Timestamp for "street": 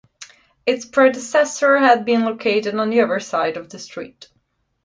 3.77-4.29